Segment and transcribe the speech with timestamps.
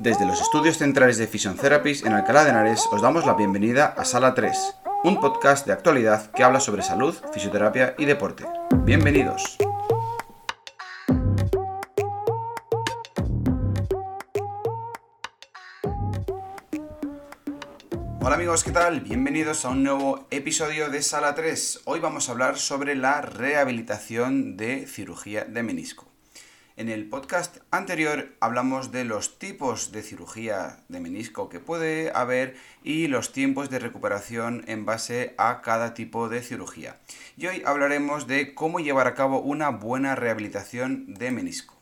[0.00, 3.84] Desde los estudios centrales de Fission Therapies en Alcalá de Henares os damos la bienvenida
[3.84, 4.56] a Sala 3,
[5.04, 8.46] un podcast de actualidad que habla sobre salud, fisioterapia y deporte.
[8.84, 9.58] Bienvenidos.
[18.22, 19.02] Hola amigos, ¿qué tal?
[19.02, 21.82] Bienvenidos a un nuevo episodio de Sala 3.
[21.84, 26.09] Hoy vamos a hablar sobre la rehabilitación de cirugía de menisco.
[26.80, 32.56] En el podcast anterior hablamos de los tipos de cirugía de menisco que puede haber
[32.82, 36.96] y los tiempos de recuperación en base a cada tipo de cirugía.
[37.36, 41.76] Y hoy hablaremos de cómo llevar a cabo una buena rehabilitación de menisco.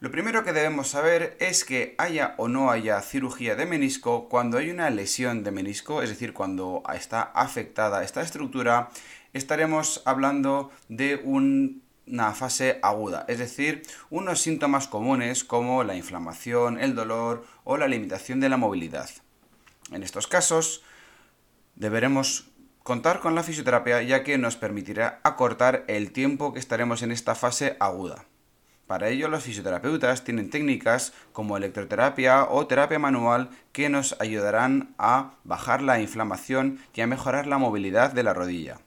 [0.00, 4.56] Lo primero que debemos saber es que haya o no haya cirugía de menisco, cuando
[4.56, 8.88] hay una lesión de menisco, es decir, cuando está afectada esta estructura,
[9.34, 16.78] estaremos hablando de un una fase aguda, es decir, unos síntomas comunes como la inflamación,
[16.78, 19.08] el dolor o la limitación de la movilidad.
[19.90, 20.82] En estos casos,
[21.74, 22.50] deberemos
[22.82, 27.34] contar con la fisioterapia ya que nos permitirá acortar el tiempo que estaremos en esta
[27.34, 28.26] fase aguda.
[28.86, 35.34] Para ello los fisioterapeutas tienen técnicas como electroterapia o terapia manual que nos ayudarán a
[35.44, 38.80] bajar la inflamación y a mejorar la movilidad de la rodilla.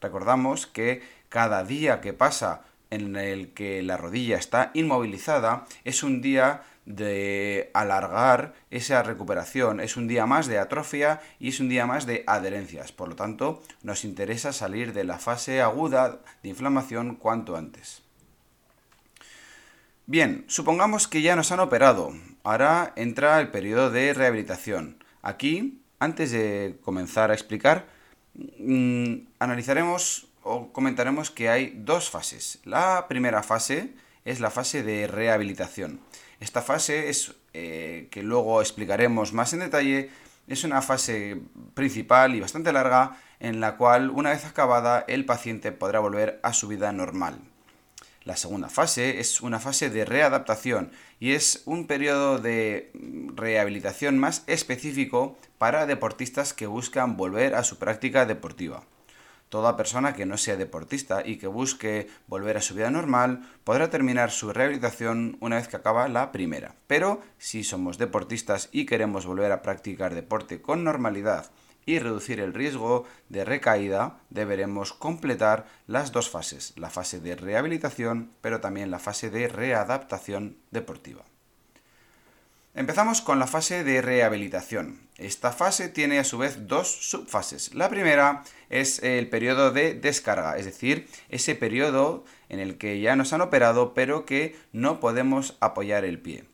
[0.00, 6.20] Recordamos que cada día que pasa en el que la rodilla está inmovilizada es un
[6.20, 11.86] día de alargar esa recuperación, es un día más de atrofia y es un día
[11.86, 12.92] más de adherencias.
[12.92, 18.02] Por lo tanto, nos interesa salir de la fase aguda de inflamación cuanto antes.
[20.06, 22.12] Bien, supongamos que ya nos han operado.
[22.42, 25.04] Ahora entra el periodo de rehabilitación.
[25.22, 27.86] Aquí, antes de comenzar a explicar,
[28.34, 32.60] mm, analizaremos o comentaremos que hay dos fases.
[32.64, 36.00] La primera fase es la fase de rehabilitación.
[36.40, 40.10] Esta fase es, eh, que luego explicaremos más en detalle,
[40.46, 41.40] es una fase
[41.74, 46.52] principal y bastante larga en la cual una vez acabada el paciente podrá volver a
[46.52, 47.38] su vida normal.
[48.22, 52.92] La segunda fase es una fase de readaptación y es un periodo de
[53.34, 58.84] rehabilitación más específico para deportistas que buscan volver a su práctica deportiva.
[59.48, 63.88] Toda persona que no sea deportista y que busque volver a su vida normal podrá
[63.88, 66.76] terminar su rehabilitación una vez que acaba la primera.
[66.86, 71.50] Pero si somos deportistas y queremos volver a practicar deporte con normalidad
[71.86, 78.30] y reducir el riesgo de recaída, deberemos completar las dos fases, la fase de rehabilitación,
[78.40, 81.24] pero también la fase de readaptación deportiva.
[82.74, 85.00] Empezamos con la fase de rehabilitación.
[85.16, 87.74] Esta fase tiene a su vez dos subfases.
[87.74, 93.16] La primera es el periodo de descarga, es decir, ese periodo en el que ya
[93.16, 96.44] nos han operado pero que no podemos apoyar el pie.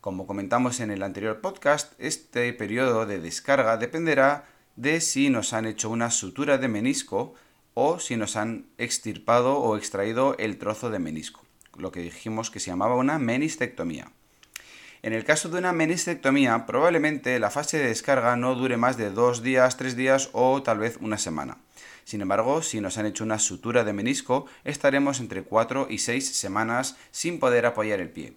[0.00, 4.46] Como comentamos en el anterior podcast, este periodo de descarga dependerá
[4.76, 7.34] de si nos han hecho una sutura de menisco
[7.74, 11.44] o si nos han extirpado o extraído el trozo de menisco,
[11.76, 14.10] lo que dijimos que se llamaba una menistectomía.
[15.02, 19.10] En el caso de una menistectomía, probablemente la fase de descarga no dure más de
[19.10, 21.58] dos días, tres días o tal vez una semana.
[22.04, 26.26] Sin embargo, si nos han hecho una sutura de menisco, estaremos entre cuatro y seis
[26.26, 28.34] semanas sin poder apoyar el pie.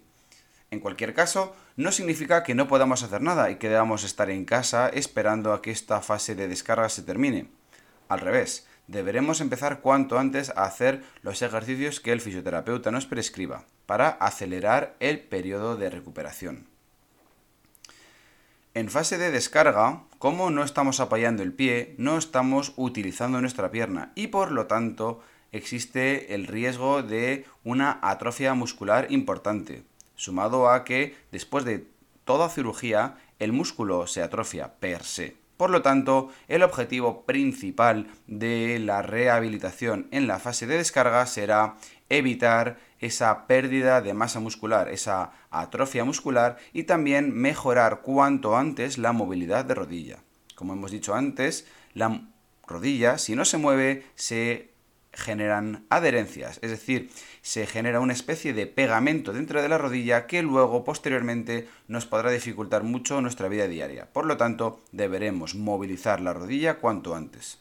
[0.74, 4.44] En cualquier caso, no significa que no podamos hacer nada y que debamos estar en
[4.44, 7.46] casa esperando a que esta fase de descarga se termine.
[8.08, 13.66] Al revés, deberemos empezar cuanto antes a hacer los ejercicios que el fisioterapeuta nos prescriba
[13.86, 16.66] para acelerar el periodo de recuperación.
[18.74, 24.10] En fase de descarga, como no estamos apoyando el pie, no estamos utilizando nuestra pierna
[24.16, 29.84] y por lo tanto existe el riesgo de una atrofia muscular importante,
[30.16, 31.86] sumado a que después de
[32.24, 35.36] toda cirugía el músculo se atrofia per se.
[35.56, 41.76] Por lo tanto, el objetivo principal de la rehabilitación en la fase de descarga será
[42.08, 49.12] evitar esa pérdida de masa muscular, esa atrofia muscular y también mejorar cuanto antes la
[49.12, 50.18] movilidad de rodilla.
[50.54, 52.22] Como hemos dicho antes, la
[52.66, 54.73] rodilla, si no se mueve, se
[55.14, 57.10] generan adherencias, es decir,
[57.42, 62.30] se genera una especie de pegamento dentro de la rodilla que luego posteriormente nos podrá
[62.30, 64.06] dificultar mucho nuestra vida diaria.
[64.12, 67.58] Por lo tanto, deberemos movilizar la rodilla cuanto antes,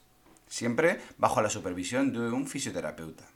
[0.47, 3.32] siempre bajo la supervisión de un fisioterapeuta.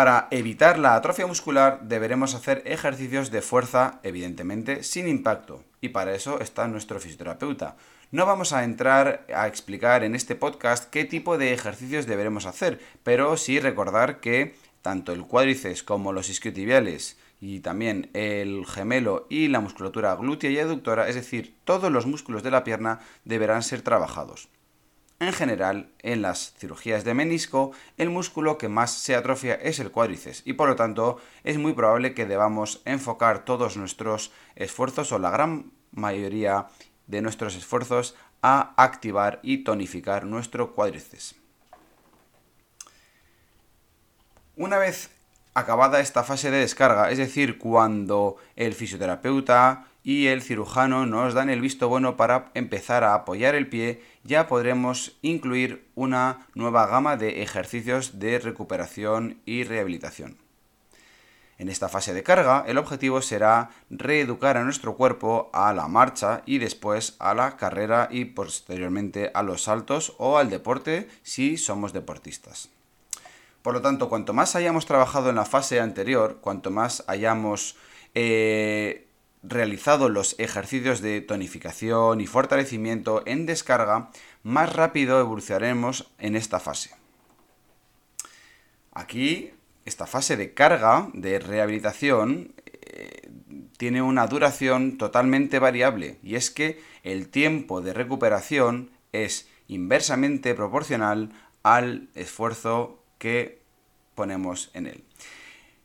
[0.00, 6.14] Para evitar la atrofia muscular deberemos hacer ejercicios de fuerza, evidentemente, sin impacto, y para
[6.14, 7.76] eso está nuestro fisioterapeuta.
[8.10, 12.80] No vamos a entrar a explicar en este podcast qué tipo de ejercicios deberemos hacer,
[13.02, 19.48] pero sí recordar que tanto el cuádriceps como los isquiotibiales y también el gemelo y
[19.48, 23.82] la musculatura glútea y aductora, es decir, todos los músculos de la pierna deberán ser
[23.82, 24.48] trabajados.
[25.20, 29.90] En general, en las cirugías de menisco, el músculo que más se atrofia es el
[29.90, 35.18] cuádriceps y por lo tanto es muy probable que debamos enfocar todos nuestros esfuerzos o
[35.18, 36.68] la gran mayoría
[37.06, 41.34] de nuestros esfuerzos a activar y tonificar nuestro cuádriceps.
[44.56, 45.10] Una vez
[45.54, 51.50] acabada esta fase de descarga, es decir, cuando el fisioterapeuta y el cirujano nos dan
[51.50, 57.16] el visto bueno para empezar a apoyar el pie, ya podremos incluir una nueva gama
[57.16, 60.38] de ejercicios de recuperación y rehabilitación.
[61.58, 66.42] En esta fase de carga, el objetivo será reeducar a nuestro cuerpo a la marcha
[66.46, 71.92] y después a la carrera y posteriormente a los saltos o al deporte si somos
[71.92, 72.70] deportistas.
[73.62, 77.76] Por lo tanto, cuanto más hayamos trabajado en la fase anterior, cuanto más hayamos
[78.14, 79.06] eh,
[79.42, 84.10] realizado los ejercicios de tonificación y fortalecimiento en descarga,
[84.42, 86.90] más rápido evolucionaremos en esta fase.
[88.92, 89.52] Aquí,
[89.84, 93.30] esta fase de carga, de rehabilitación, eh,
[93.76, 101.32] tiene una duración totalmente variable y es que el tiempo de recuperación es inversamente proporcional
[101.62, 103.60] al esfuerzo que
[104.16, 105.04] ponemos en él.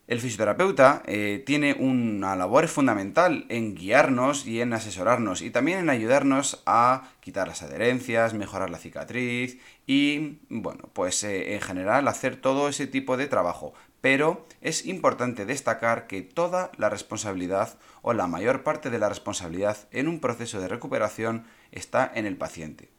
[0.07, 5.89] El fisioterapeuta eh, tiene una labor fundamental en guiarnos y en asesorarnos y también en
[5.89, 12.35] ayudarnos a quitar las adherencias, mejorar la cicatriz y, bueno, pues eh, en general hacer
[12.35, 13.73] todo ese tipo de trabajo.
[13.99, 19.87] Pero es importante destacar que toda la responsabilidad o la mayor parte de la responsabilidad
[19.89, 22.91] en un proceso de recuperación está en el paciente.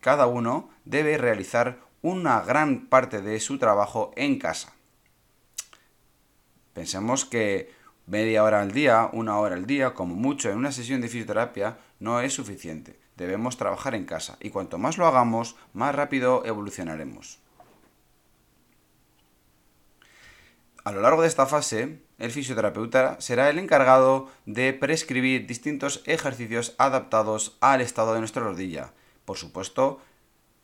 [0.00, 4.72] Cada uno debe realizar una gran parte de su trabajo en casa.
[6.72, 7.72] Pensemos que
[8.06, 11.78] media hora al día, una hora al día, como mucho en una sesión de fisioterapia,
[11.98, 12.96] no es suficiente.
[13.16, 17.40] Debemos trabajar en casa y cuanto más lo hagamos, más rápido evolucionaremos.
[20.84, 26.76] A lo largo de esta fase, el fisioterapeuta será el encargado de prescribir distintos ejercicios
[26.78, 28.92] adaptados al estado de nuestra rodilla.
[29.24, 30.00] Por supuesto,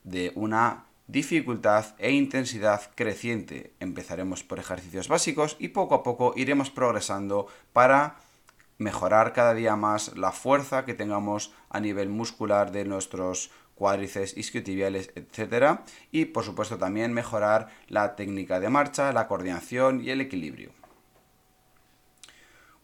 [0.05, 3.75] de una dificultad e intensidad creciente.
[3.81, 8.17] Empezaremos por ejercicios básicos y poco a poco iremos progresando para
[8.79, 15.11] mejorar cada día más la fuerza que tengamos a nivel muscular de nuestros cuádriceps, isquiotibiales,
[15.15, 15.81] etc.
[16.11, 20.82] Y por supuesto también mejorar la técnica de marcha, la coordinación y el equilibrio.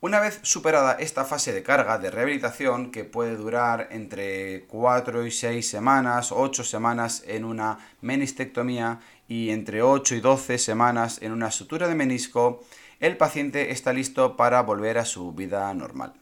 [0.01, 5.33] Una vez superada esta fase de carga de rehabilitación, que puede durar entre 4 y
[5.33, 11.51] 6 semanas, 8 semanas en una menistectomía y entre 8 y 12 semanas en una
[11.51, 12.65] sutura de menisco,
[13.01, 16.13] el paciente está listo para volver a su vida normal.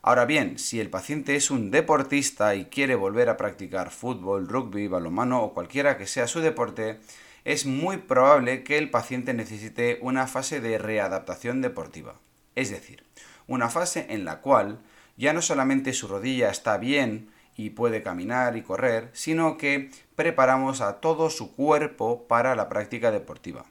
[0.00, 4.86] Ahora bien, si el paciente es un deportista y quiere volver a practicar fútbol, rugby,
[4.86, 7.00] balonmano o cualquiera que sea su deporte,
[7.44, 12.14] es muy probable que el paciente necesite una fase de readaptación deportiva.
[12.54, 13.04] Es decir,
[13.46, 14.78] una fase en la cual
[15.16, 20.80] ya no solamente su rodilla está bien y puede caminar y correr, sino que preparamos
[20.80, 23.66] a todo su cuerpo para la práctica deportiva.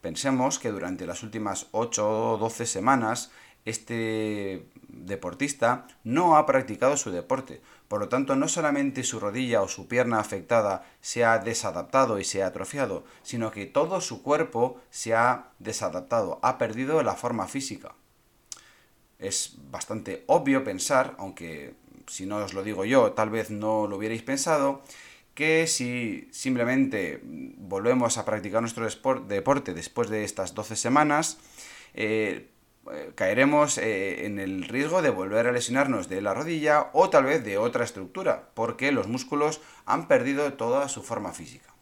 [0.00, 3.30] Pensemos que durante las últimas 8 o 12 semanas
[3.66, 7.60] este deportista no ha practicado su deporte.
[7.88, 12.24] Por lo tanto, no solamente su rodilla o su pierna afectada se ha desadaptado y
[12.24, 17.46] se ha atrofiado, sino que todo su cuerpo se ha desadaptado, ha perdido la forma
[17.46, 17.94] física.
[19.18, 21.74] Es bastante obvio pensar, aunque
[22.06, 24.82] si no os lo digo yo, tal vez no lo hubierais pensado,
[25.34, 28.88] que si simplemente volvemos a practicar nuestro
[29.26, 31.38] deporte después de estas 12 semanas,
[31.94, 32.48] eh,
[33.14, 37.44] caeremos eh, en el riesgo de volver a lesionarnos de la rodilla o tal vez
[37.44, 41.74] de otra estructura, porque los músculos han perdido toda su forma física.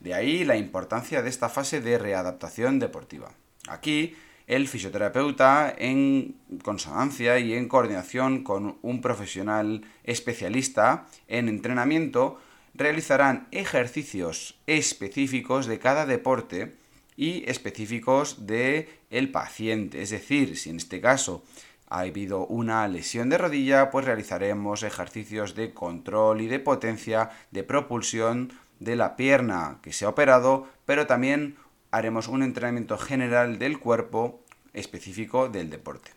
[0.00, 3.32] De ahí la importancia de esta fase de readaptación deportiva.
[3.68, 4.14] Aquí
[4.46, 12.38] el fisioterapeuta, en consonancia y en coordinación con un profesional especialista en entrenamiento,
[12.74, 16.76] realizarán ejercicios específicos de cada deporte
[17.16, 20.02] y específicos de el paciente.
[20.02, 21.42] Es decir, si en este caso
[21.88, 27.62] ha habido una lesión de rodilla, pues realizaremos ejercicios de control y de potencia, de
[27.62, 31.56] propulsión de la pierna que se ha operado, pero también
[31.90, 34.42] haremos un entrenamiento general del cuerpo
[34.72, 36.10] específico del deporte.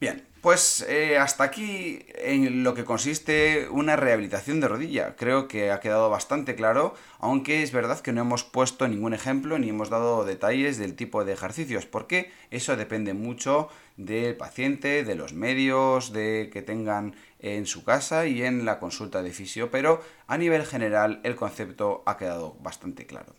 [0.00, 5.14] Bien, Pues eh, hasta aquí en lo que consiste una rehabilitación de rodilla.
[5.14, 9.58] Creo que ha quedado bastante claro, aunque es verdad que no hemos puesto ningún ejemplo
[9.58, 13.68] ni hemos dado detalles del tipo de ejercicios, porque eso depende mucho
[13.98, 19.22] del paciente, de los medios de que tengan en su casa y en la consulta
[19.22, 23.34] de fisio, pero a nivel general el concepto ha quedado bastante claro.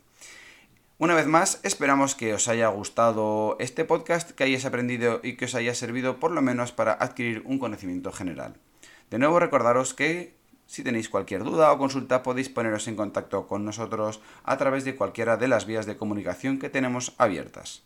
[1.02, 5.46] Una vez más, esperamos que os haya gustado este podcast, que hayáis aprendido y que
[5.46, 8.54] os haya servido por lo menos para adquirir un conocimiento general.
[9.10, 10.36] De nuevo recordaros que
[10.68, 14.94] si tenéis cualquier duda o consulta podéis poneros en contacto con nosotros a través de
[14.94, 17.82] cualquiera de las vías de comunicación que tenemos abiertas.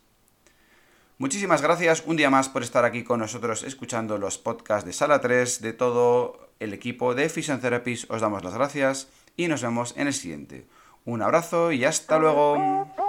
[1.17, 5.21] Muchísimas gracias un día más por estar aquí con nosotros escuchando los podcasts de Sala
[5.21, 8.05] 3 de todo el equipo de Vision Therapies.
[8.11, 10.67] Os damos las gracias y nos vemos en el siguiente.
[11.07, 13.06] Un abrazo y hasta luego.